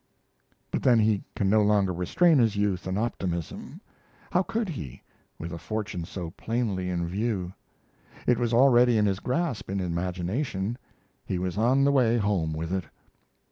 But 0.71 0.81
then 0.81 0.97
he 0.97 1.21
can 1.35 1.47
no 1.47 1.61
longer 1.61 1.93
restrain 1.93 2.39
his 2.39 2.55
youth 2.55 2.87
and 2.87 2.97
optimism. 2.97 3.81
How 4.31 4.41
could 4.41 4.67
he, 4.69 5.03
with 5.37 5.53
a 5.53 5.59
fortune 5.59 6.05
so 6.05 6.31
plainly 6.31 6.89
in 6.89 7.05
view? 7.07 7.53
It 8.25 8.39
was 8.39 8.51
already 8.51 8.97
in 8.97 9.05
his 9.05 9.19
grasp 9.19 9.69
in 9.69 9.79
imagination; 9.79 10.79
he 11.23 11.37
was 11.37 11.55
on 11.55 11.83
the 11.83 11.91
way 11.91 12.17
home 12.17 12.51
with 12.51 12.73
it. 12.73 12.85